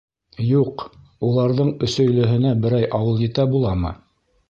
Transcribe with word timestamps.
Юҡ, 0.45 0.85
уларҙың 1.27 1.71
Өсөйлөһөнә 1.89 2.57
берәй 2.67 2.91
ауыл 3.01 3.25
етә 3.29 3.51
буламы? 3.57 3.99